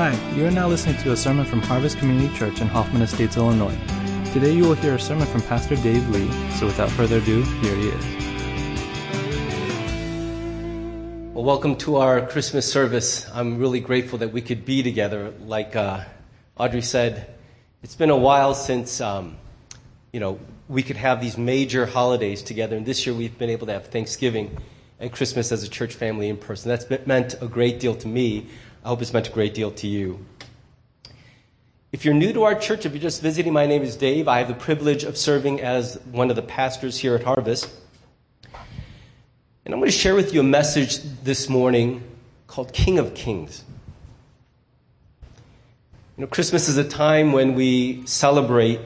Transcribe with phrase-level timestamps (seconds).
[0.00, 3.36] Hi, you are now listening to a sermon from Harvest Community Church in Hoffman Estates,
[3.36, 3.76] Illinois.
[4.32, 7.76] Today you will hear a sermon from Pastor Dave Lee, so without further ado, here
[7.76, 8.04] he is.
[11.34, 13.28] Well, welcome to our Christmas service.
[13.34, 15.34] I'm really grateful that we could be together.
[15.44, 16.04] Like uh,
[16.56, 17.34] Audrey said,
[17.82, 19.36] it's been a while since um,
[20.14, 23.66] you know we could have these major holidays together, and this year we've been able
[23.66, 24.56] to have Thanksgiving
[24.98, 26.70] and Christmas as a church family in person.
[26.70, 28.46] That's meant a great deal to me.
[28.82, 30.24] I hope it's meant a great deal to you.
[31.92, 34.26] If you're new to our church, if you're just visiting, my name is Dave.
[34.26, 37.68] I have the privilege of serving as one of the pastors here at Harvest.
[39.64, 42.02] And I'm going to share with you a message this morning
[42.46, 43.64] called King of Kings.
[46.16, 48.80] You know, Christmas is a time when we celebrate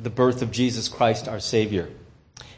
[0.00, 1.88] the birth of Jesus Christ, our Savior.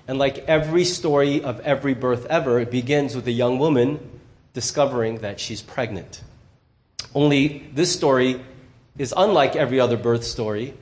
[0.07, 4.21] And like every story of every birth ever, it begins with a young woman
[4.55, 6.23] discovering that she's pregnant.
[7.19, 8.41] Only this story
[8.97, 10.73] is unlike every other birth story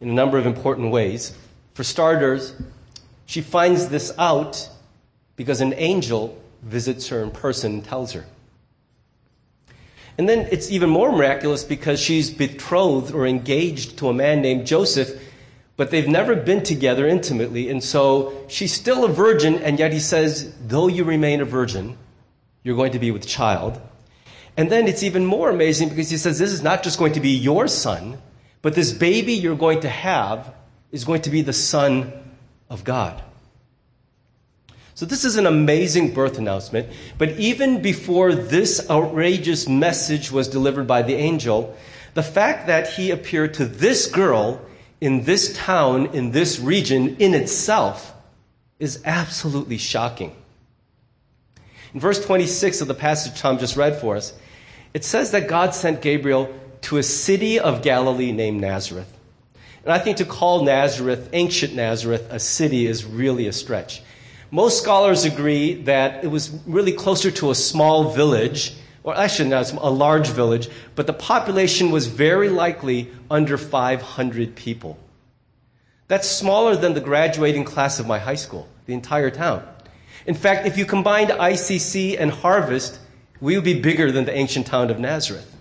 [0.00, 1.36] in a number of important ways.
[1.74, 2.54] For starters,
[3.26, 4.68] she finds this out
[5.34, 8.24] because an angel visits her in person and tells her.
[10.16, 14.68] And then it's even more miraculous because she's betrothed or engaged to a man named
[14.68, 15.20] Joseph,
[15.76, 17.68] but they've never been together intimately.
[17.68, 21.98] And so she's still a virgin, and yet he says, though you remain a virgin,
[22.62, 23.82] you're going to be with child.
[24.60, 27.20] And then it's even more amazing because he says this is not just going to
[27.20, 28.18] be your son,
[28.60, 30.52] but this baby you're going to have
[30.92, 32.12] is going to be the son
[32.68, 33.22] of God.
[34.94, 36.88] So this is an amazing birth announcement.
[37.16, 41.74] But even before this outrageous message was delivered by the angel,
[42.12, 44.60] the fact that he appeared to this girl
[45.00, 48.12] in this town, in this region, in itself,
[48.78, 50.36] is absolutely shocking.
[51.94, 54.34] In verse 26 of the passage Tom just read for us,
[54.94, 59.16] it says that God sent Gabriel to a city of Galilee named Nazareth.
[59.84, 64.02] And I think to call Nazareth, ancient Nazareth, a city is really a stretch.
[64.50, 68.74] Most scholars agree that it was really closer to a small village,
[69.04, 74.98] or actually not a large village, but the population was very likely under 500 people.
[76.08, 79.62] That's smaller than the graduating class of my high school, the entire town.
[80.26, 82.98] In fact, if you combined ICC and Harvest,
[83.40, 85.56] we would be bigger than the ancient town of Nazareth.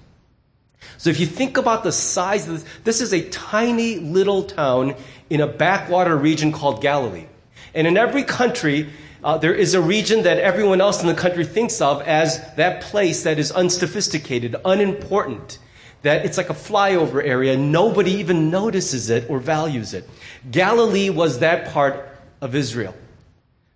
[0.97, 4.95] So if you think about the size of this, this is a tiny little town
[5.29, 7.25] in a backwater region called Galilee.
[7.73, 8.89] And in every country,
[9.23, 12.81] uh, there is a region that everyone else in the country thinks of as that
[12.81, 15.59] place that is unsophisticated, unimportant,
[16.01, 17.57] that it's like a flyover area.
[17.57, 20.09] Nobody even notices it or values it.
[20.49, 22.09] Galilee was that part
[22.41, 22.95] of Israel.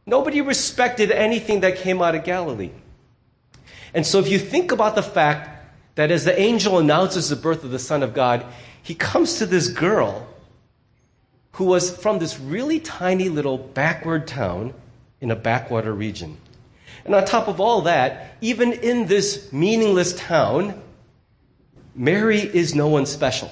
[0.06, 2.72] Nobody respected anything that came out of Galilee.
[3.94, 5.50] And so if you think about the fact
[5.96, 8.46] that as the angel announces the birth of the Son of God,
[8.82, 10.28] he comes to this girl
[11.54, 14.74] who was from this really tiny little backward town
[15.22, 16.38] in a backwater region.
[17.06, 20.82] And on top of all that, even in this meaningless town,
[21.96, 23.52] Mary is no one special.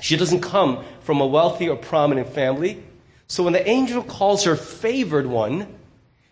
[0.00, 2.82] She doesn't come from a wealthy or prominent family.
[3.26, 5.66] So when the angel calls her favored one,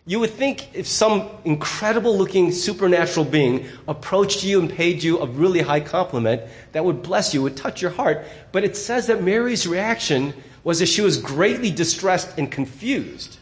[0.07, 5.27] you would think if some incredible looking supernatural being approached you and paid you a
[5.27, 6.41] really high compliment,
[6.71, 8.25] that would bless you, would touch your heart.
[8.53, 13.37] But it says that Mary's reaction was that she was greatly distressed and confused.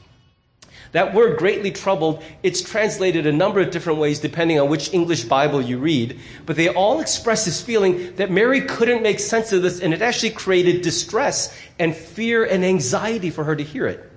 [0.93, 5.25] That word greatly troubled, it's translated a number of different ways depending on which English
[5.25, 9.61] Bible you read, but they all express this feeling that Mary couldn't make sense of
[9.61, 14.11] this and it actually created distress and fear and anxiety for her to hear it.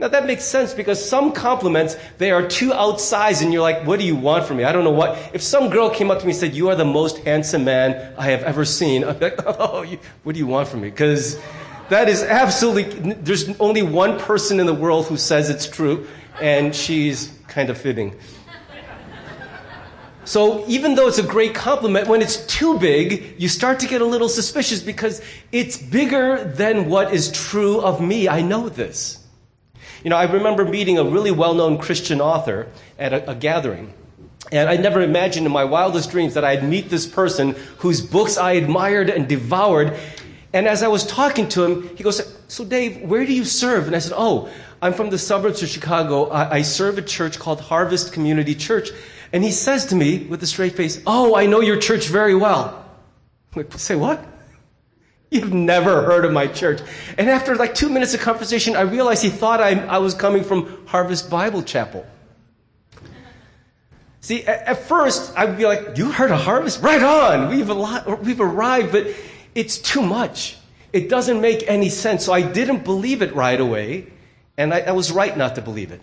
[0.00, 4.00] Now that makes sense because some compliments, they are too outsized and you're like, what
[4.00, 4.64] do you want from me?
[4.64, 5.16] I don't know what.
[5.32, 8.12] If some girl came up to me and said, you are the most handsome man
[8.18, 10.90] I have ever seen, I'm like, oh, you, what do you want from me?
[10.90, 11.38] Because
[11.90, 16.08] that is absolutely, there's only one person in the world who says it's true
[16.40, 18.18] and she's kind of fibbing.
[20.24, 24.00] So even though it's a great compliment, when it's too big, you start to get
[24.00, 25.22] a little suspicious because
[25.52, 28.28] it's bigger than what is true of me.
[28.28, 29.23] I know this.
[30.04, 32.68] You know, I remember meeting a really well known Christian author
[32.98, 33.92] at a, a gathering.
[34.52, 38.36] And I never imagined in my wildest dreams that I'd meet this person whose books
[38.36, 39.98] I admired and devoured.
[40.52, 43.86] And as I was talking to him, he goes, So, Dave, where do you serve?
[43.86, 44.50] And I said, Oh,
[44.82, 46.28] I'm from the suburbs of Chicago.
[46.28, 48.90] I, I serve a church called Harvest Community Church.
[49.32, 52.34] And he says to me with a straight face, Oh, I know your church very
[52.34, 52.84] well.
[53.54, 54.22] I'm like, say what?
[55.34, 56.80] You've never heard of my church.
[57.18, 60.44] And after like two minutes of conversation, I realized he thought I, I was coming
[60.44, 62.06] from Harvest Bible Chapel.
[64.20, 66.82] See, at, at first, I'd be like, You heard of harvest?
[66.82, 67.48] Right on!
[67.48, 67.68] We've,
[68.24, 69.08] we've arrived, but
[69.56, 70.56] it's too much.
[70.92, 72.24] It doesn't make any sense.
[72.24, 74.06] So I didn't believe it right away,
[74.56, 76.00] and I, I was right not to believe it.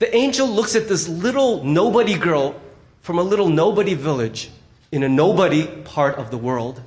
[0.00, 2.60] The angel looks at this little nobody girl
[3.02, 4.50] from a little nobody village
[4.90, 6.82] in a nobody part of the world,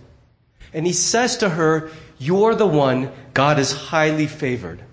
[0.76, 1.90] and he says to her,
[2.20, 4.84] You're the one God is highly favored.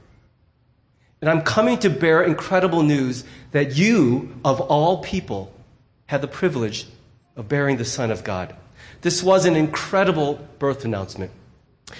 [1.21, 5.53] And I'm coming to bear incredible news that you, of all people,
[6.07, 6.87] have the privilege
[7.37, 8.55] of bearing the Son of God.
[9.01, 11.33] This was an incredible birth announcement.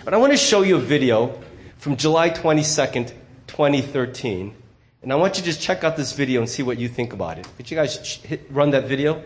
[0.05, 1.41] But I want to show you a video
[1.79, 3.13] from July 22nd,
[3.49, 4.55] 2013.
[5.03, 7.13] And I want you to just check out this video and see what you think
[7.13, 7.49] about it.
[7.57, 9.23] Could you guys hit, run that video?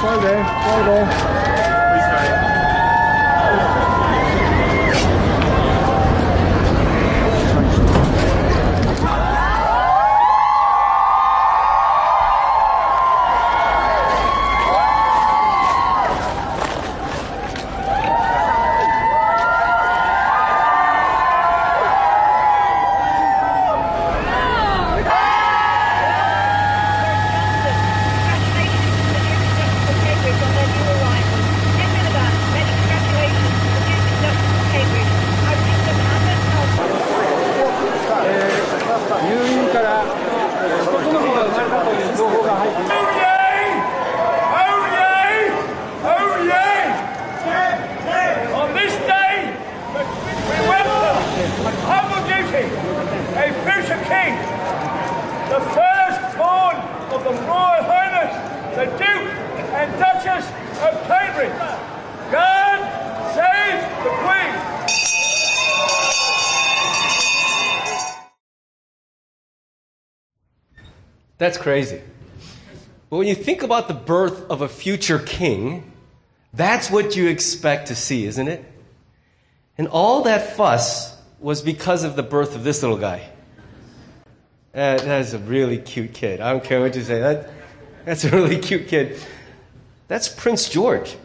[0.00, 1.29] Slow down, slow down.
[71.50, 72.00] That's crazy.
[73.08, 75.90] But when you think about the birth of a future king,
[76.54, 78.64] that's what you expect to see, isn't it?
[79.76, 83.28] And all that fuss was because of the birth of this little guy.
[84.72, 86.40] Uh, that is a really cute kid.
[86.40, 87.18] I don't care what you say.
[87.18, 87.50] That,
[88.04, 89.20] that's a really cute kid.
[90.06, 91.16] That's Prince George.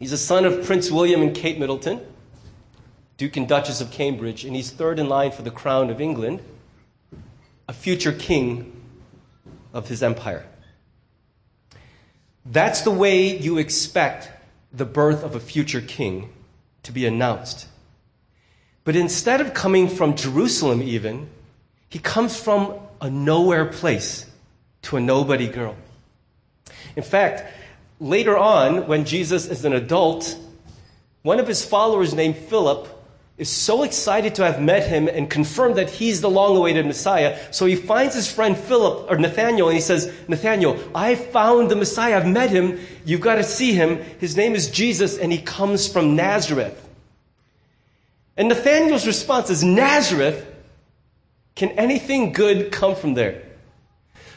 [0.00, 2.00] He's a son of Prince William and Kate Middleton,
[3.16, 6.42] Duke and Duchess of Cambridge, and he's third in line for the crown of England,
[7.68, 8.72] a future king
[9.72, 10.44] of his empire.
[12.44, 14.30] That's the way you expect
[14.72, 16.30] the birth of a future king
[16.84, 17.66] to be announced.
[18.84, 21.28] But instead of coming from Jerusalem, even,
[21.88, 24.26] he comes from a nowhere place
[24.82, 25.74] to a nobody girl.
[26.94, 27.52] In fact,
[27.98, 30.38] later on, when Jesus is an adult,
[31.22, 32.88] one of his followers named Philip
[33.38, 37.38] is so excited to have met him and confirmed that he's the long awaited Messiah.
[37.52, 41.76] So he finds his friend Philip, or Nathaniel, and he says, Nathaniel, I found the
[41.76, 42.16] Messiah.
[42.16, 42.80] I've met him.
[43.04, 43.98] You've got to see him.
[44.20, 46.82] His name is Jesus, and he comes from Nazareth.
[48.38, 50.46] And Nathaniel's response is, Nazareth?
[51.54, 53.42] Can anything good come from there?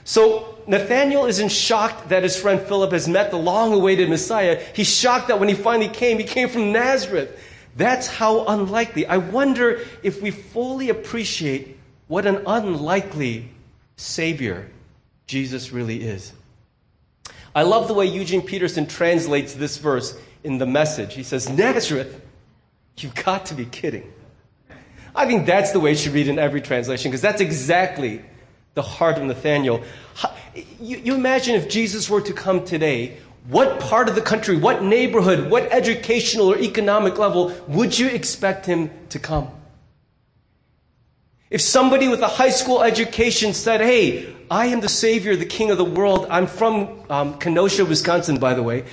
[0.03, 4.61] So Nathaniel isn't shocked that his friend Philip has met the long awaited Messiah.
[4.73, 7.37] He's shocked that when he finally came, he came from Nazareth.
[7.79, 9.05] That's how unlikely.
[9.05, 13.47] I wonder if we fully appreciate what an unlikely
[13.95, 14.69] Savior
[15.27, 16.33] Jesus really is.
[17.55, 21.13] I love the way Eugene Peterson translates this verse in the message.
[21.13, 22.21] He says, Nazareth,
[22.97, 24.11] you've got to be kidding.
[25.15, 28.21] I think that's the way it should read in every translation because that's exactly
[28.73, 29.85] the heart of Nathaniel.
[30.81, 34.83] You, you imagine if Jesus were to come today, what part of the country, what
[34.83, 39.49] neighborhood, what educational or economic level would you expect him to come?
[41.49, 45.71] If somebody with a high school education said, Hey, I am the Savior, the King
[45.71, 48.85] of the world, I'm from um, Kenosha, Wisconsin, by the way.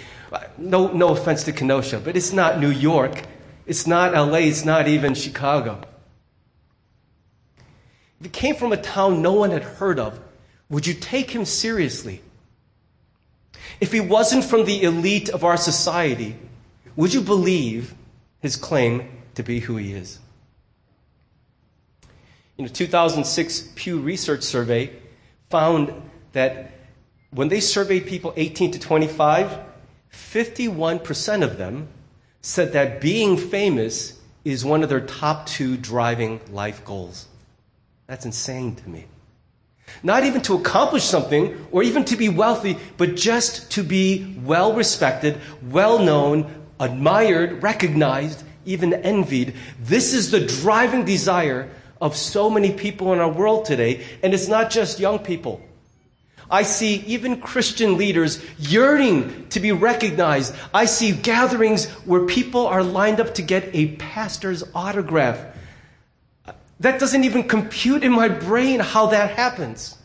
[0.58, 3.22] No, no offense to Kenosha, but it's not New York.
[3.66, 4.38] It's not LA.
[4.38, 5.80] It's not even Chicago.
[8.20, 10.18] If he came from a town no one had heard of,
[10.70, 12.22] would you take him seriously?
[13.80, 16.36] If he wasn't from the elite of our society,
[16.96, 17.94] would you believe
[18.40, 20.18] his claim to be who he is?
[22.58, 24.92] In a 2006 Pew Research survey
[25.50, 25.92] found
[26.32, 26.72] that
[27.30, 29.58] when they surveyed people 18 to 25,
[30.10, 31.88] 51% of them
[32.40, 37.26] said that being famous is one of their top two driving life goals.
[38.06, 39.04] That's insane to me.
[40.02, 44.72] Not even to accomplish something or even to be wealthy, but just to be well
[44.74, 45.40] respected,
[45.70, 49.54] well known, admired, recognized, even envied.
[49.80, 54.04] This is the driving desire of so many people in our world today.
[54.22, 55.62] And it's not just young people.
[56.50, 60.54] I see even Christian leaders yearning to be recognized.
[60.72, 65.44] I see gatherings where people are lined up to get a pastor's autograph.
[66.80, 69.96] That doesn't even compute in my brain how that happens.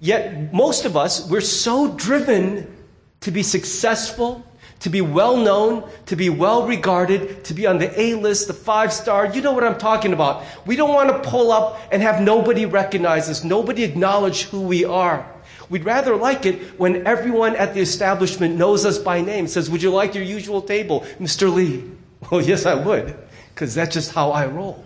[0.00, 2.72] Yet, most of us, we're so driven
[3.20, 4.44] to be successful,
[4.80, 8.54] to be well known, to be well regarded, to be on the A list, the
[8.54, 9.26] five star.
[9.26, 10.44] You know what I'm talking about.
[10.66, 14.84] We don't want to pull up and have nobody recognize us, nobody acknowledge who we
[14.84, 15.28] are.
[15.68, 19.82] We'd rather like it when everyone at the establishment knows us by name, says, Would
[19.82, 21.52] you like your usual table, Mr.
[21.52, 21.84] Lee?
[22.32, 23.16] Well, yes, I would,
[23.54, 24.84] because that's just how I roll.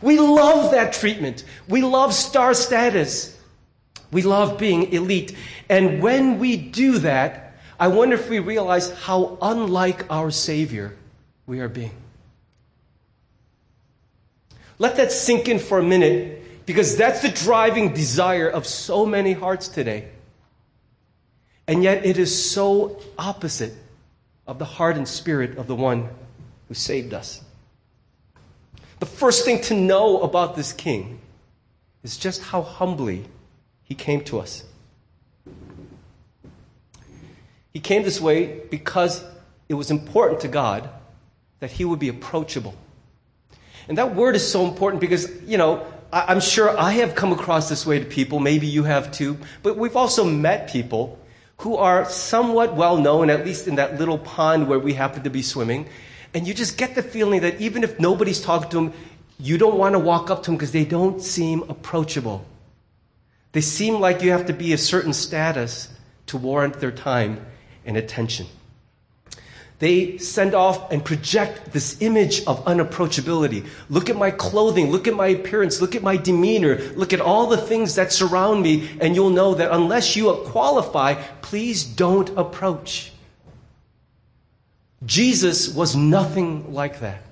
[0.00, 1.44] We love that treatment.
[1.68, 3.36] We love star status.
[4.10, 5.36] We love being elite.
[5.68, 10.96] And when we do that, I wonder if we realize how unlike our Savior
[11.46, 11.94] we are being.
[14.78, 19.32] Let that sink in for a minute because that's the driving desire of so many
[19.32, 20.08] hearts today.
[21.66, 23.74] And yet it is so opposite
[24.46, 26.08] of the heart and spirit of the one
[26.68, 27.42] who saved us.
[29.00, 31.20] The first thing to know about this king
[32.02, 33.26] is just how humbly
[33.84, 34.64] he came to us.
[37.72, 39.24] He came this way because
[39.68, 40.88] it was important to God
[41.60, 42.74] that he would be approachable.
[43.88, 47.68] And that word is so important because, you know, I'm sure I have come across
[47.68, 51.18] this way to people, maybe you have too, but we've also met people
[51.58, 55.30] who are somewhat well known, at least in that little pond where we happen to
[55.30, 55.86] be swimming.
[56.34, 58.92] And you just get the feeling that even if nobody's talking to them,
[59.38, 62.44] you don't want to walk up to them because they don't seem approachable.
[63.52, 65.88] They seem like you have to be a certain status
[66.26, 67.44] to warrant their time
[67.84, 68.46] and attention.
[69.78, 73.66] They send off and project this image of unapproachability.
[73.88, 77.46] Look at my clothing, look at my appearance, look at my demeanor, look at all
[77.46, 83.12] the things that surround me, and you'll know that unless you qualify, please don't approach.
[85.08, 87.22] Jesus was nothing like that.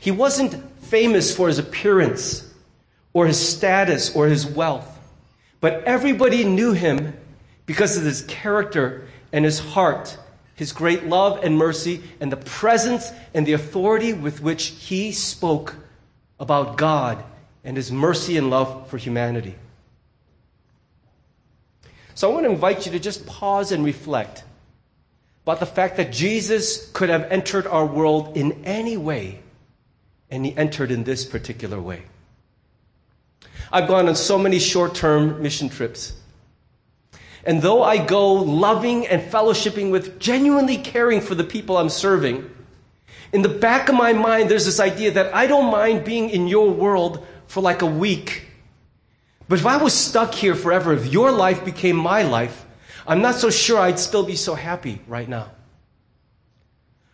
[0.00, 2.42] He wasn't famous for his appearance
[3.12, 4.98] or his status or his wealth,
[5.60, 7.14] but everybody knew him
[7.66, 10.16] because of his character and his heart,
[10.54, 15.76] his great love and mercy, and the presence and the authority with which he spoke
[16.40, 17.22] about God
[17.62, 19.54] and his mercy and love for humanity.
[22.14, 24.44] So I want to invite you to just pause and reflect
[25.46, 29.38] about the fact that Jesus could have entered our world in any way,
[30.28, 32.02] and he entered in this particular way.
[33.70, 36.14] I've gone on so many short term mission trips.
[37.44, 42.50] And though I go loving and fellowshipping with, genuinely caring for the people I'm serving,
[43.32, 46.48] in the back of my mind, there's this idea that I don't mind being in
[46.48, 48.46] your world for like a week.
[49.48, 52.65] But if I was stuck here forever, if your life became my life,
[53.06, 55.50] I'm not so sure I'd still be so happy right now.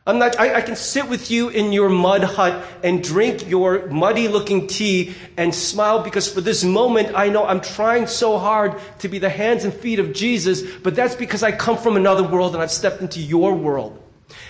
[0.05, 3.87] I'm not, I, I, can sit with you in your mud hut and drink your
[3.87, 8.81] muddy looking tea and smile because for this moment I know I'm trying so hard
[8.99, 12.25] to be the hands and feet of Jesus, but that's because I come from another
[12.25, 14.03] world and I've stepped into your world.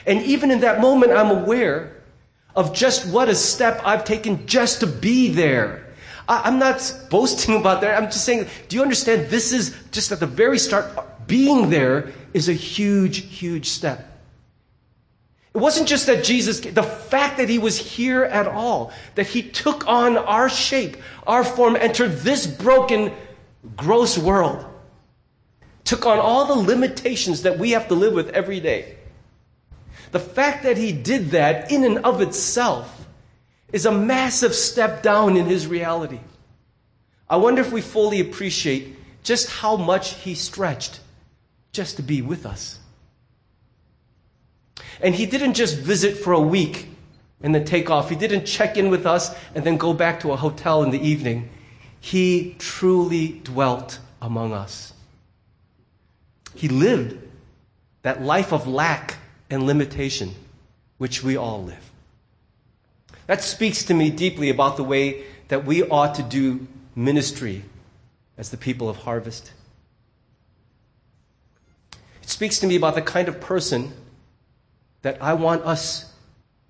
[0.07, 2.03] And even in that moment, I'm aware
[2.57, 5.87] of just what a step I've taken just to be there.
[6.29, 8.01] I, I'm not boasting about that.
[8.01, 9.29] I'm just saying, do you understand?
[9.29, 10.97] This is just at the very start,
[11.27, 14.09] being there is a huge, huge step.
[15.55, 19.43] It wasn't just that Jesus, the fact that he was here at all, that he
[19.43, 23.13] took on our shape, our form, entered this broken,
[23.77, 24.65] gross world,
[25.85, 28.97] took on all the limitations that we have to live with every day.
[30.13, 33.07] The fact that he did that in and of itself
[33.73, 36.21] is a massive step down in his reality.
[37.29, 41.01] I wonder if we fully appreciate just how much he stretched
[41.73, 42.79] just to be with us.
[45.01, 46.89] And he didn't just visit for a week
[47.43, 48.09] and then take off.
[48.09, 51.01] He didn't check in with us and then go back to a hotel in the
[51.01, 51.49] evening.
[52.01, 54.93] He truly dwelt among us.
[56.55, 57.19] He lived
[58.03, 59.17] that life of lack
[59.51, 60.35] and limitation
[60.99, 61.91] which we all live.
[63.27, 67.65] That speaks to me deeply about the way that we ought to do ministry
[68.37, 69.53] as the people of harvest.
[72.23, 73.93] It speaks to me about the kind of person
[75.03, 76.13] that I want us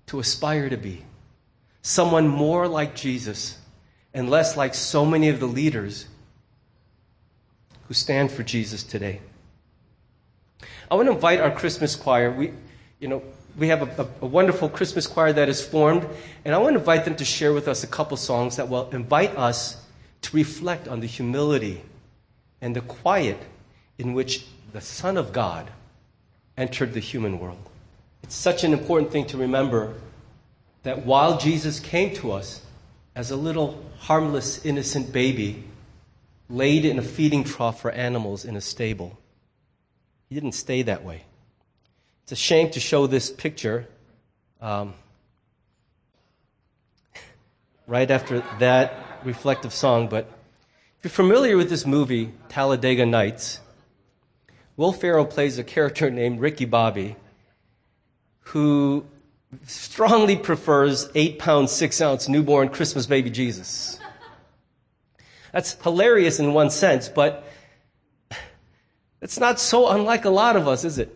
[0.07, 1.03] to aspire to be
[1.81, 3.57] someone more like Jesus
[4.13, 6.07] and less like so many of the leaders
[7.87, 9.21] who stand for Jesus today.
[10.89, 12.31] I want to invite our Christmas choir.
[12.31, 12.53] We,
[12.99, 13.21] you know,
[13.57, 16.07] we have a, a, a, wonderful Christmas choir that is formed,
[16.45, 18.89] and I want to invite them to share with us a couple songs that will
[18.91, 19.83] invite us
[20.21, 21.83] to reflect on the humility
[22.61, 23.37] and the quiet
[23.97, 25.69] in which the Son of God
[26.57, 27.69] entered the human world.
[28.23, 29.93] It's such an important thing to remember
[30.81, 32.61] that while Jesus came to us
[33.15, 35.63] as a little harmless, innocent baby
[36.49, 39.17] laid in a feeding trough for animals in a stable,
[40.27, 41.23] he didn't stay that way.
[42.23, 43.87] It's a shame to show this picture
[44.59, 44.95] um,
[47.87, 50.27] right after that reflective song, but
[50.97, 53.59] if you're familiar with this movie, Talladega Nights,
[54.75, 57.15] Will Ferrell plays a character named Ricky Bobby
[58.39, 59.05] who
[59.65, 63.99] strongly prefers eight pound, six ounce newborn Christmas baby Jesus.
[65.51, 67.43] That's hilarious in one sense, but
[69.21, 71.15] it's not so unlike a lot of us, is it?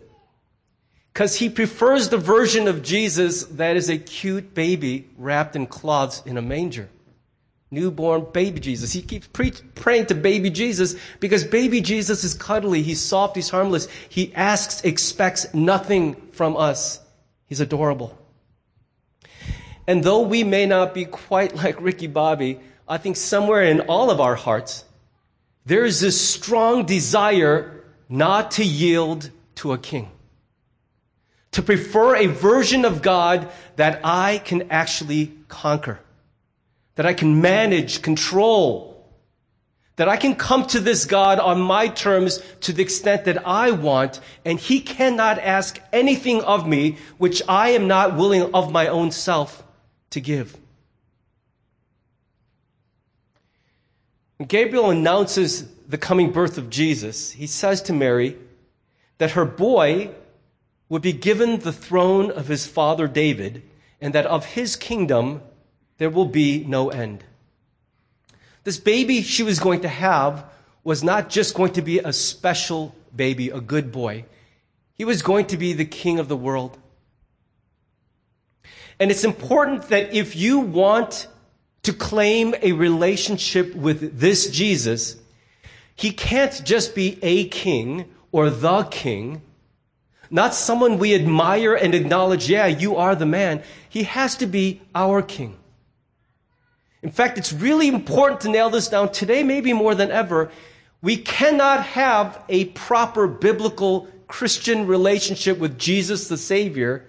[1.12, 6.22] Because he prefers the version of Jesus that is a cute baby wrapped in cloths
[6.28, 6.90] in a manger.
[7.70, 8.94] Newborn baby Jesus.
[8.94, 12.82] He keeps pre- praying to baby Jesus because baby Jesus is cuddly.
[12.82, 13.36] He's soft.
[13.36, 13.88] He's harmless.
[14.08, 17.02] He asks, expects nothing from us.
[17.46, 18.18] He's adorable.
[19.86, 24.12] And though we may not be quite like Ricky Bobby, I think somewhere in all
[24.12, 24.86] of our hearts,
[25.66, 30.10] there is this strong desire not to yield to a king.
[31.52, 36.00] To prefer a version of God that I can actually conquer.
[36.98, 38.94] That I can manage, control.
[39.96, 43.72] That I can come to this God on my terms to the extent that I
[43.72, 48.88] want, and He cannot ask anything of me which I am not willing of my
[48.88, 49.64] own self
[50.12, 50.56] to give.
[54.38, 58.38] When Gabriel announces the coming birth of Jesus, he says to Mary
[59.18, 60.12] that her boy
[60.90, 63.64] would be given the throne of his father David,
[64.00, 65.42] and that of his kingdom
[65.98, 67.24] there will be no end.
[68.64, 70.46] This baby she was going to have
[70.84, 74.26] was not just going to be a special baby, a good boy.
[74.94, 76.78] He was going to be the king of the world.
[79.00, 81.28] And it's important that if you want
[81.84, 85.18] to claim a relationship with this Jesus,
[85.96, 89.42] he can't just be a king or the king,
[90.30, 93.64] not someone we admire and acknowledge, yeah, you are the man.
[93.88, 95.58] He has to be our king.
[97.04, 100.52] In fact, it's really important to nail this down today, maybe more than ever.
[101.02, 107.06] We cannot have a proper biblical Christian relationship with Jesus the Savior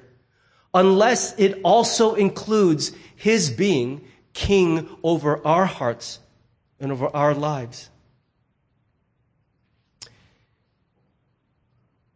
[0.74, 4.02] unless it also includes His being
[4.34, 6.20] king over our hearts
[6.78, 7.90] and over our lives.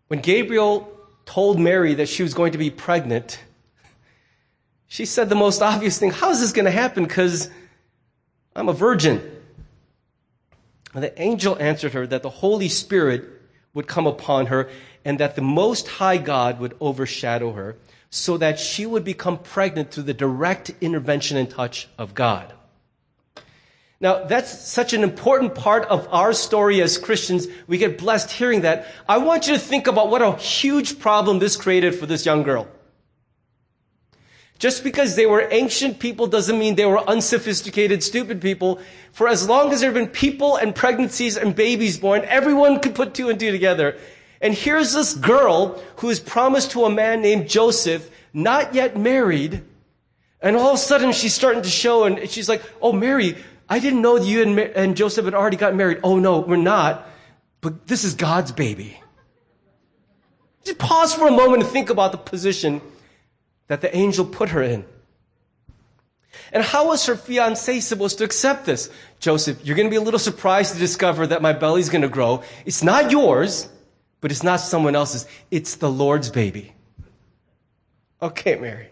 [0.08, 0.92] When Gabriel
[1.24, 3.40] told Mary that she was going to be pregnant,
[4.86, 7.04] she said the most obvious thing How is this going to happen?
[7.04, 7.48] Because
[8.54, 9.22] I'm a virgin.
[10.94, 13.24] And the angel answered her that the Holy Spirit
[13.74, 14.68] would come upon her
[15.04, 17.76] and that the Most High God would overshadow her
[18.10, 22.52] so that she would become pregnant through the direct intervention and touch of God.
[24.00, 27.46] Now, that's such an important part of our story as Christians.
[27.68, 28.86] We get blessed hearing that.
[29.08, 32.42] I want you to think about what a huge problem this created for this young
[32.42, 32.66] girl.
[34.58, 38.80] Just because they were ancient people doesn't mean they were unsophisticated, stupid people.
[39.12, 42.94] For as long as there have been people and pregnancies and babies born, everyone could
[42.94, 43.98] put two and two together.
[44.40, 49.62] And here's this girl who is promised to a man named Joseph, not yet married.
[50.40, 53.36] And all of a sudden she's starting to show and she's like, Oh, Mary,
[53.68, 56.00] I didn't know you and, and Joseph had already got married.
[56.04, 57.08] Oh, no, we're not.
[57.60, 59.00] But this is God's baby.
[60.64, 62.80] Just pause for a moment and think about the position
[63.68, 64.84] that the angel put her in.
[66.52, 68.90] And how was her fiance supposed to accept this?
[69.20, 72.08] Joseph, you're going to be a little surprised to discover that my belly's going to
[72.08, 72.42] grow.
[72.64, 73.68] It's not yours
[74.22, 75.26] but it's not someone else's.
[75.50, 76.72] It's the Lord's baby.
[78.22, 78.88] Okay, Mary.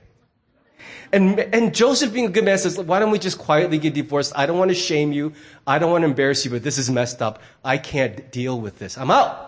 [1.12, 4.32] And, and Joseph, being a good man, says, Why don't we just quietly get divorced?
[4.36, 5.32] I don't want to shame you.
[5.66, 7.40] I don't want to embarrass you, but this is messed up.
[7.64, 8.98] I can't deal with this.
[8.98, 9.46] I'm out.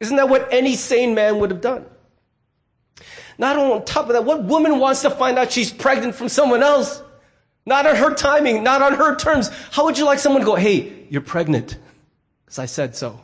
[0.00, 1.84] Isn't that what any sane man would have done?
[3.38, 6.62] Not on top of that, what woman wants to find out she's pregnant from someone
[6.62, 7.00] else?
[7.64, 9.48] Not on her timing, not on her terms.
[9.70, 11.76] How would you like someone to go, Hey, you're pregnant?
[12.44, 13.20] Because I said so.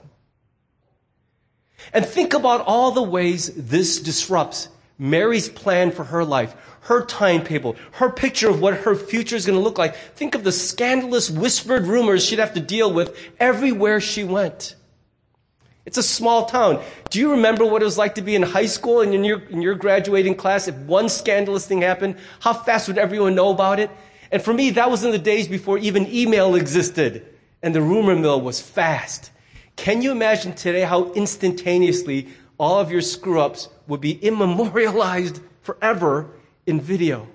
[1.92, 7.77] And think about all the ways this disrupts Mary's plan for her life, her timetable,
[7.92, 9.96] her picture of what her future is going to look like.
[9.96, 14.77] Think of the scandalous whispered rumors she'd have to deal with everywhere she went.
[15.87, 16.83] It's a small town.
[17.11, 19.40] Do you remember what it was like to be in high school and in your,
[19.51, 20.66] in your graduating class?
[20.66, 23.90] If one scandalous thing happened, how fast would everyone know about it?
[24.33, 27.27] And for me, that was in the days before even email existed
[27.62, 29.31] and the rumor mill was fast.
[29.77, 36.31] Can you imagine today how instantaneously all of your screw ups would be immemorialized forever
[36.66, 37.27] in video,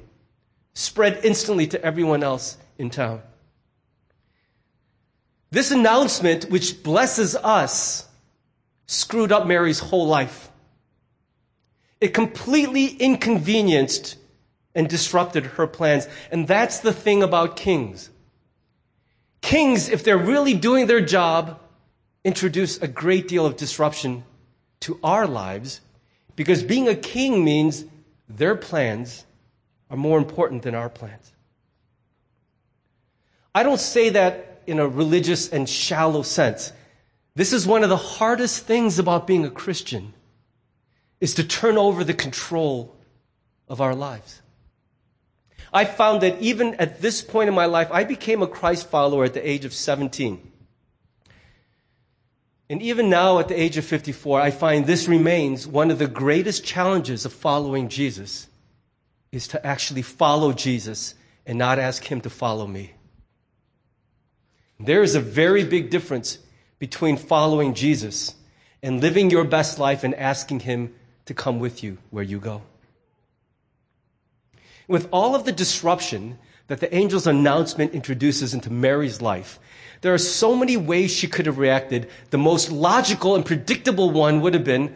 [0.73, 3.21] spread instantly to everyone else in town?
[5.51, 8.07] This announcement, which blesses us,
[8.89, 10.49] screwed up Mary's whole life.
[12.01, 14.17] It completely inconvenienced
[14.73, 16.07] and disrupted her plans.
[16.31, 18.09] And that's the thing about kings.
[19.41, 21.59] Kings, if they're really doing their job,
[22.23, 24.23] introduce a great deal of disruption
[24.79, 25.81] to our lives
[26.35, 27.85] because being a king means
[28.27, 29.23] their plans
[29.91, 31.31] are more important than our plans.
[33.53, 36.73] I don't say that in a religious and shallow sense.
[37.39, 40.13] This is one of the hardest things about being a Christian
[41.21, 42.97] is to turn over the control
[43.69, 44.41] of our lives.
[45.71, 49.23] I found that even at this point in my life, I became a Christ follower
[49.23, 50.51] at the age of 17.
[52.69, 56.07] And even now, at the age of 54, I find this remains one of the
[56.07, 58.47] greatest challenges of following Jesus
[59.31, 62.95] is to actually follow Jesus and not ask him to follow me.
[64.77, 66.39] There is a very big difference
[66.79, 68.35] between following Jesus
[68.81, 70.93] and living your best life and asking him
[71.25, 72.61] to come with you where you go.
[74.87, 79.59] With all of the disruption that the angel's announcement introduces into Mary's life,
[80.01, 82.09] there are so many ways she could have reacted.
[82.29, 84.95] The most logical and predictable one would have been,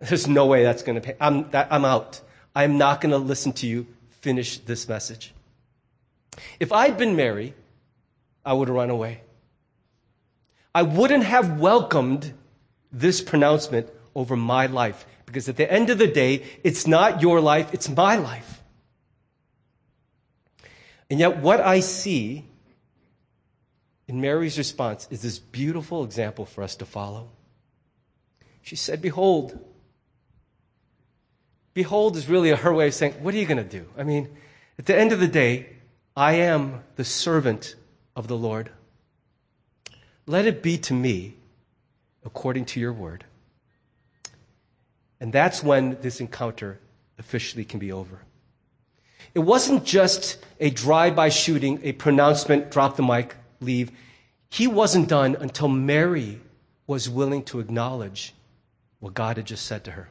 [0.00, 1.16] there's no way that's going to pay.
[1.20, 2.20] I'm, that, I'm out.
[2.54, 3.86] I'm not going to listen to you
[4.20, 5.32] finish this message.
[6.58, 7.54] If I'd been Mary,
[8.44, 9.22] I would have run away.
[10.74, 12.32] I wouldn't have welcomed
[12.92, 17.40] this pronouncement over my life because at the end of the day, it's not your
[17.40, 18.62] life, it's my life.
[21.08, 22.44] And yet, what I see
[24.06, 27.30] in Mary's response is this beautiful example for us to follow.
[28.62, 29.58] She said, Behold.
[31.74, 33.86] Behold is really her way of saying, What are you going to do?
[33.96, 34.28] I mean,
[34.78, 35.68] at the end of the day,
[36.16, 37.74] I am the servant
[38.16, 38.70] of the Lord.
[40.30, 41.34] Let it be to me
[42.24, 43.24] according to your word.
[45.18, 46.78] And that's when this encounter
[47.18, 48.20] officially can be over.
[49.34, 53.90] It wasn't just a drive-by shooting, a pronouncement, drop the mic, leave.
[54.48, 56.40] He wasn't done until Mary
[56.86, 58.32] was willing to acknowledge
[59.00, 60.10] what God had just said to her.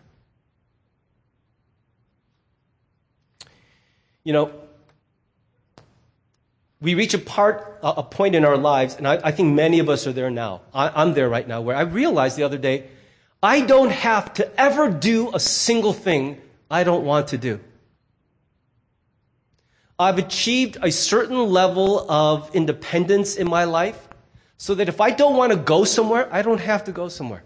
[4.26, 4.52] You know,
[6.82, 9.90] we reach a part, a point in our lives, and I, I think many of
[9.90, 10.62] us are there now.
[10.74, 12.88] I, I'm there right now, where I realized the other day,
[13.44, 17.60] I don't have to ever do a single thing I don't want to do.
[19.98, 24.08] I've achieved a certain level of independence in my life
[24.58, 27.44] so that if I don't want to go somewhere, I don't have to go somewhere.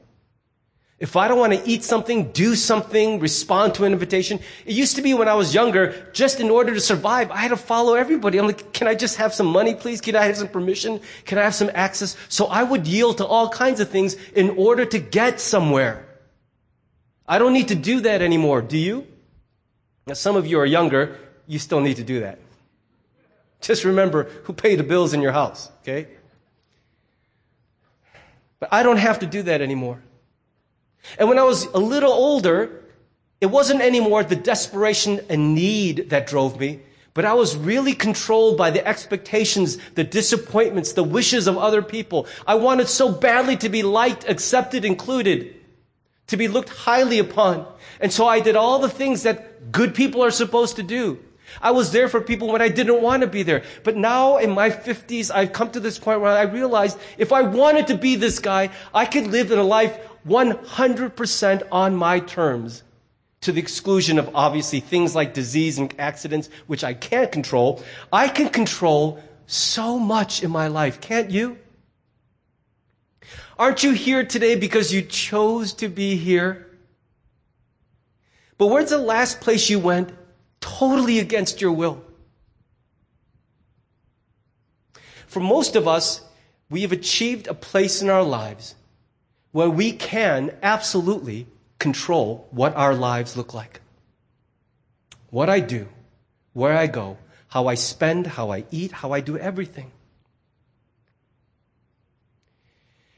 [1.04, 4.40] If I don't want to eat something, do something, respond to an invitation.
[4.66, 7.50] It used to be when I was younger, just in order to survive, I had
[7.50, 8.38] to follow everybody.
[8.38, 10.00] I'm like, can I just have some money, please?
[10.00, 11.02] Can I have some permission?
[11.26, 12.16] Can I have some access?
[12.30, 16.06] So I would yield to all kinds of things in order to get somewhere.
[17.28, 19.06] I don't need to do that anymore, do you?
[20.08, 22.40] Now, some of you are younger, you still need to do that.
[23.60, 26.08] Just remember who paid the bills in your house, okay?
[28.62, 30.02] But I don't have to do that anymore.
[31.18, 32.84] And when I was a little older,
[33.42, 36.80] it wasn't anymore the desperation and need that drove me,
[37.14, 42.26] but I was really controlled by the expectations, the disappointments, the wishes of other people.
[42.48, 45.56] I wanted so badly to be liked, accepted, included,
[46.28, 47.68] to be looked highly upon.
[48.00, 51.20] And so I did all the things that good people are supposed to do.
[51.62, 53.64] I was there for people when I didn't want to be there.
[53.84, 57.42] But now in my 50s, I've come to this point where I realized if I
[57.42, 62.84] wanted to be this guy, I could live in a life 100% on my terms
[63.42, 67.84] to the exclusion of obviously things like disease and accidents, which I can't control.
[68.12, 71.58] I can control so much in my life, can't you?
[73.60, 76.68] Aren't you here today because you chose to be here?
[78.58, 80.12] But where's the last place you went
[80.64, 82.02] totally against your will.
[85.28, 86.22] For most of us,
[86.70, 88.76] we have achieved a place in our lives
[89.52, 91.48] where we can absolutely
[91.80, 93.82] control what our lives look like.
[95.34, 95.88] what I do,
[96.54, 99.90] where I go, how I spend, how I eat, how I do everything.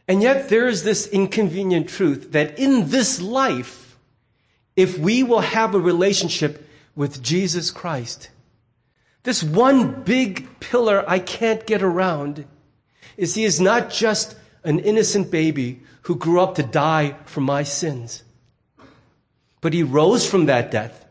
[0.08, 3.98] And yet there is this inconvenient truth that in this life,
[4.78, 6.65] if we will have a relationship
[6.96, 8.30] with Jesus Christ,
[9.24, 12.46] this one big pillar I can't get around
[13.18, 17.64] is he is not just an innocent baby who grew up to die for my
[17.64, 18.24] sins,
[19.62, 21.06] but he rose from that death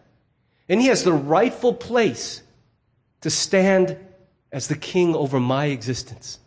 [0.69, 2.43] and he has the rightful place
[3.21, 3.97] to stand
[4.53, 6.39] as the king over my existence.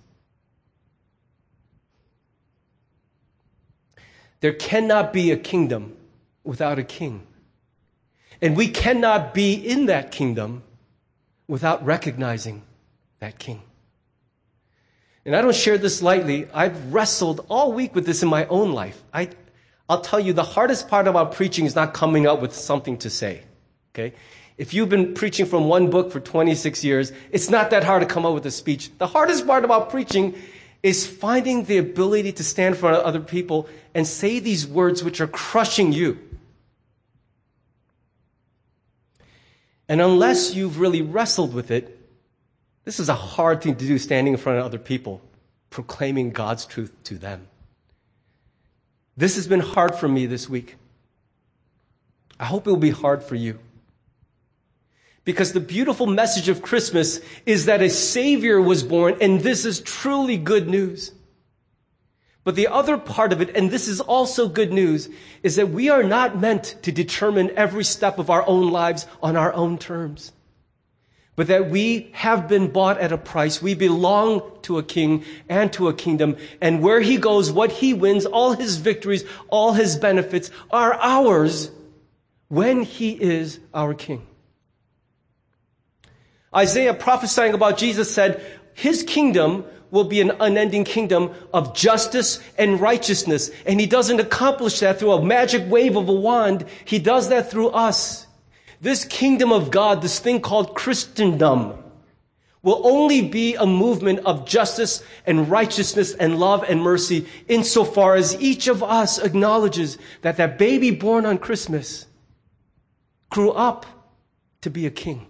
[4.40, 5.98] There cannot be a kingdom
[6.46, 7.27] without a king.
[8.42, 10.64] And we cannot be in that kingdom
[11.48, 12.64] without recognizing
[13.20, 13.62] that king.
[15.26, 16.48] And I don't share this lightly.
[16.54, 19.04] I've wrestled all week with this in my own life.
[19.14, 19.30] I,
[19.90, 23.10] I'll tell you, the hardest part about preaching is not coming up with something to
[23.10, 23.44] say.
[23.94, 24.16] Okay?
[24.58, 28.08] If you've been preaching from one book for 26 years, it's not that hard to
[28.08, 28.90] come up with a speech.
[28.98, 30.36] The hardest part about preaching
[30.82, 35.04] is finding the ability to stand in front of other people and say these words
[35.04, 36.18] which are crushing you.
[39.90, 41.98] And unless you've really wrestled with it,
[42.84, 45.22] this is a hard thing to do standing in front of other people,
[45.70, 47.48] proclaiming God's truth to them.
[49.16, 50.76] This has been hard for me this week.
[52.40, 53.60] I hope it will be hard for you.
[55.26, 59.82] Because the beautiful message of Christmas is that a Savior was born, and this is
[59.82, 61.12] truly good news.
[62.48, 65.10] But the other part of it, and this is also good news,
[65.44, 69.36] is that we are not meant to determine every step of our own lives on
[69.36, 70.32] our own terms.
[71.36, 73.62] But that we have been bought at a price.
[73.62, 76.38] We belong to a king and to a kingdom.
[76.62, 81.70] And where he goes, what he wins, all his victories, all his benefits are ours
[82.48, 84.26] when he is our king.
[86.56, 88.42] Isaiah prophesying about Jesus said,
[88.74, 93.52] his kingdom will be an unending kingdom of justice and righteousness.
[93.66, 96.66] And he doesn't accomplish that through a magic wave of a wand.
[96.86, 98.28] He does that through us.
[98.82, 101.84] This kingdom of God, this thing called Christendom,
[102.62, 108.40] will only be a movement of justice and righteousness and love and mercy insofar as
[108.42, 112.08] each of us acknowledges that that baby born on Christmas
[113.30, 113.86] grew up
[114.62, 115.28] to be a king.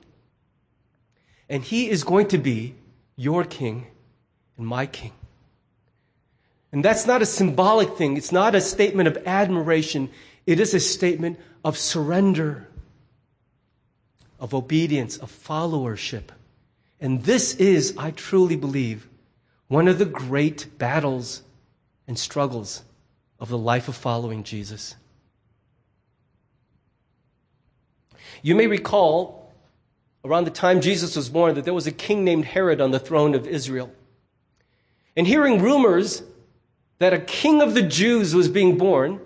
[1.49, 2.75] And he is going to be
[3.15, 3.87] your king
[4.57, 5.11] and my king.
[6.71, 8.17] And that's not a symbolic thing.
[8.17, 10.09] It's not a statement of admiration.
[10.45, 12.67] It is a statement of surrender,
[14.39, 16.29] of obedience, of followership.
[16.99, 19.07] And this is, I truly believe,
[19.67, 21.41] one of the great battles
[22.07, 22.83] and struggles
[23.39, 24.95] of the life of following Jesus.
[28.41, 29.51] You may recall
[30.23, 32.99] around the time Jesus was born that there was a king named Herod on the
[32.99, 33.91] throne of Israel
[35.17, 36.23] and hearing rumors
[36.99, 39.19] that a king of the Jews was being born,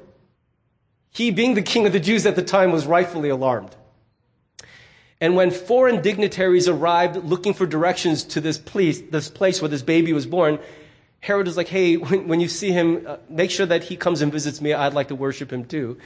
[1.12, 3.76] he, being the king of the Jews at the time, was rightfully alarmed.
[5.20, 9.84] And when foreign dignitaries arrived looking for directions to this place, this place where this
[9.84, 10.58] baby was born,
[11.20, 14.22] Herod was like, hey, when, when you see him, uh, make sure that he comes
[14.22, 14.74] and visits me.
[14.74, 15.98] I'd like to worship him too.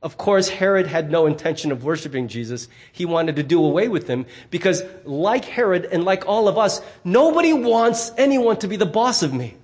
[0.00, 2.68] Of course, Herod had no intention of worshiping Jesus.
[2.92, 6.80] He wanted to do away with him because, like Herod and like all of us,
[7.02, 9.56] nobody wants anyone to be the boss of me.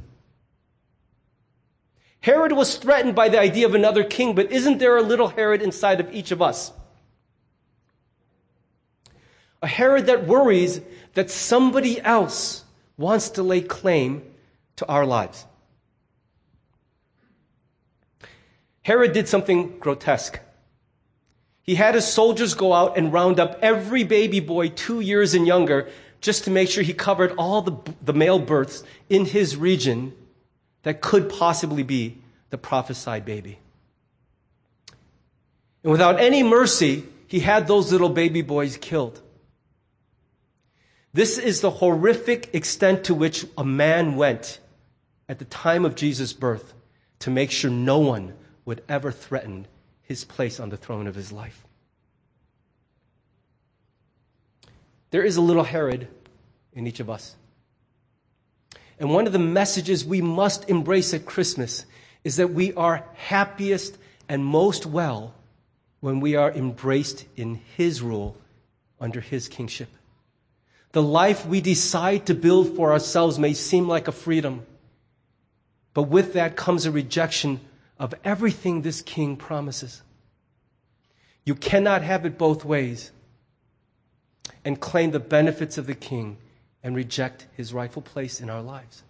[2.21, 5.63] Herod was threatened by the idea of another king, but isn't there a little Herod
[5.63, 6.73] inside of each of us?
[9.63, 10.81] A Herod that worries
[11.13, 12.65] that somebody else
[12.97, 14.23] wants to lay claim
[14.77, 15.47] to our lives.
[18.85, 20.39] Herod did something grotesque.
[21.63, 25.47] He had his soldiers go out and round up every baby boy two years and
[25.47, 25.89] younger
[26.21, 30.13] just to make sure he covered all the, the male births in his region
[30.83, 32.19] that could possibly be
[32.51, 33.59] the prophesied baby.
[35.83, 39.23] And without any mercy, he had those little baby boys killed.
[41.15, 44.61] This is the horrific extent to which a man went
[45.27, 46.75] at the time of Jesus' birth
[47.21, 49.67] to make sure no one would ever threaten
[50.03, 51.65] his place on the throne of his life.
[55.11, 56.09] There is a little Herod
[56.73, 57.37] in each of us.
[58.99, 61.85] And one of the messages we must embrace at Christmas
[62.23, 63.99] is that we are happiest
[64.29, 65.35] and most well
[66.01, 68.37] when we are embraced in His rule
[69.01, 69.89] under His kingship.
[70.93, 74.65] The life we decide to build for ourselves may seem like a freedom,
[75.93, 77.61] but with that comes a rejection
[77.99, 80.03] of everything this king promises.
[81.45, 83.13] You cannot have it both ways.
[84.65, 86.39] and claim the benefits of the king
[86.83, 89.03] and reject his rightful place in our lives.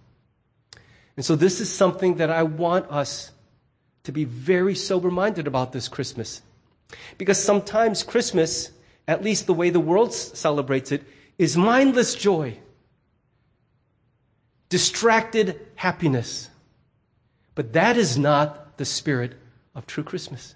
[1.16, 3.30] And so, this is something that I want us
[4.04, 6.42] to be very sober minded about this Christmas.
[7.18, 8.70] Because sometimes Christmas,
[9.06, 11.04] at least the way the world celebrates it,
[11.38, 12.58] is mindless joy,
[14.68, 16.50] distracted happiness.
[17.54, 19.34] But that is not the spirit
[19.74, 20.54] of true Christmas.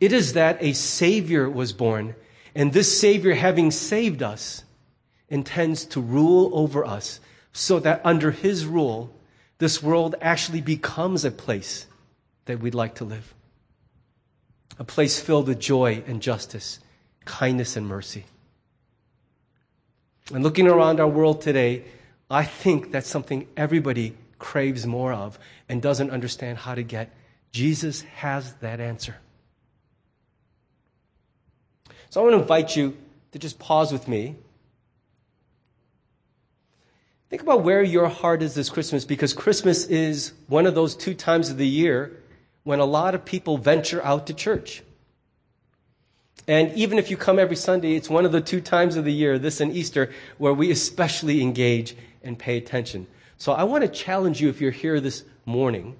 [0.00, 2.14] It is that a Savior was born,
[2.54, 4.64] and this Savior, having saved us,
[5.28, 7.20] intends to rule over us
[7.52, 9.14] so that under His rule,
[9.58, 11.86] this world actually becomes a place
[12.46, 13.34] that we'd like to live.
[14.78, 16.80] A place filled with joy and justice,
[17.24, 18.24] kindness and mercy.
[20.32, 21.84] And looking around our world today,
[22.30, 25.38] I think that's something everybody craves more of
[25.70, 27.10] and doesn't understand how to get.
[27.50, 29.16] Jesus has that answer.
[32.10, 32.94] So I want to invite you
[33.32, 34.36] to just pause with me.
[37.30, 41.14] Think about where your heart is this Christmas because Christmas is one of those two
[41.14, 42.20] times of the year
[42.64, 44.82] when a lot of people venture out to church.
[46.46, 49.12] And even if you come every Sunday, it's one of the two times of the
[49.12, 53.06] year, this and Easter, where we especially engage and pay attention.
[53.38, 55.96] So I want to challenge you if you're here this morning.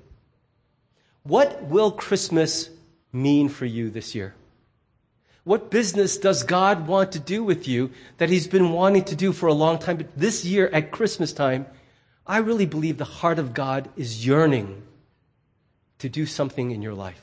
[1.23, 2.71] What will Christmas
[3.13, 4.35] mean for you this year?
[5.45, 9.33] What business does God want to do with you that He's been wanting to do
[9.33, 9.99] for a long time?
[9.99, 11.67] But this year at Christmas time,
[12.27, 14.83] I really believe the heart of God is yearning
[15.99, 17.23] to do something in your life.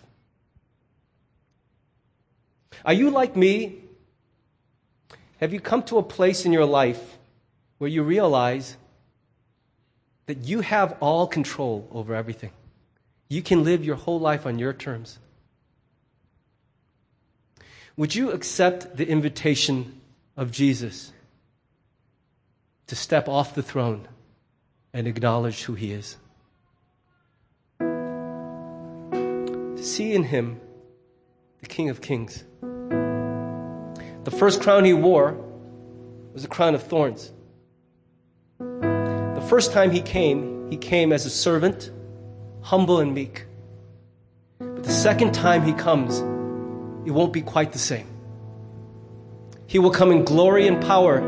[2.85, 3.83] Are you like me?
[5.39, 7.17] Have you come to a place in your life
[7.79, 8.77] where you realize
[10.31, 12.51] that you have all control over everything?
[13.27, 15.19] You can live your whole life on your terms.
[17.97, 19.99] Would you accept the invitation
[20.37, 21.11] of Jesus
[22.87, 24.07] to step off the throne
[24.93, 26.15] and acknowledge who he is?
[27.81, 30.61] To see in him
[31.59, 32.45] the King of Kings.
[34.23, 35.35] The first crown he wore
[36.33, 37.33] was a crown of thorns.
[39.51, 41.91] First time he came, he came as a servant,
[42.61, 43.47] humble and meek.
[44.59, 46.19] But the second time he comes,
[47.05, 48.07] it won't be quite the same.
[49.67, 51.19] He will come in glory and power,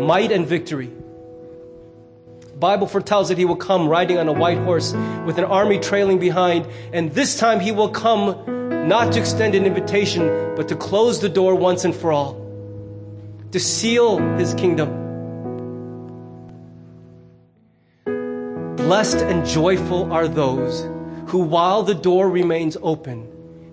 [0.00, 0.90] might and victory.
[2.40, 4.92] The Bible foretells that he will come riding on a white horse
[5.24, 9.66] with an army trailing behind, and this time he will come not to extend an
[9.66, 12.34] invitation, but to close the door once and for all,
[13.52, 15.01] to seal his kingdom.
[18.92, 20.82] Blessed and joyful are those
[21.30, 23.26] who, while the door remains open,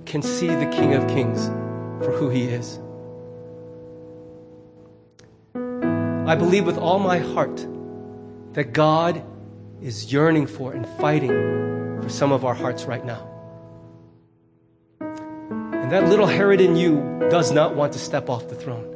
[0.05, 1.47] can see the King of Kings
[2.01, 2.79] for who he is.
[6.25, 7.67] I believe with all my heart
[8.53, 9.21] that God
[9.82, 13.29] is yearning for and fighting for some of our hearts right now.
[15.01, 18.88] And that little Herod in you does not want to step off the throne.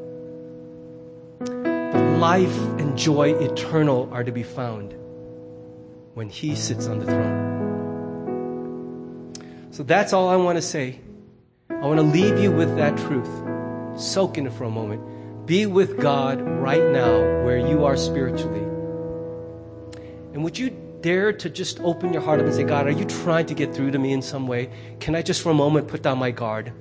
[1.39, 4.95] But life and joy eternal are to be found
[6.13, 7.53] when he sits on the throne.
[9.71, 10.99] So that's all I want to say.
[11.69, 13.29] I want to leave you with that truth.
[13.99, 15.01] Soak in it for a moment.
[15.45, 18.61] Be with God right now where you are spiritually.
[20.33, 20.69] And would you
[21.01, 23.75] dare to just open your heart up and say, God, are you trying to get
[23.75, 24.69] through to me in some way?
[24.99, 26.71] Can I just for a moment put down my guard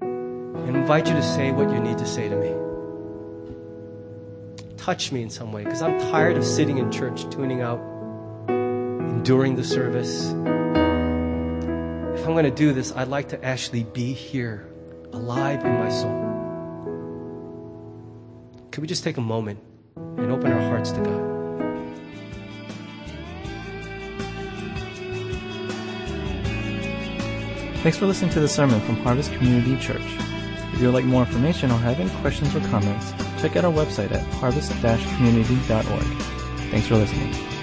[0.00, 2.54] and invite you to say what you need to say to me?
[4.76, 7.80] Touch me in some way because I'm tired of sitting in church, tuning out,
[9.20, 10.30] enduring the service
[12.14, 14.66] if I'm going to do this, I'd like to actually be here,
[15.12, 16.16] alive in my soul.
[18.70, 19.58] Could we just take a moment
[19.96, 21.20] and open our hearts to God?
[27.82, 30.00] Thanks for listening to the sermon from Harvest Community Church.
[30.72, 33.12] If you would like more information or have any questions or comments,
[33.42, 36.04] check out our website at harvest-community.org.
[36.70, 37.59] Thanks for listening.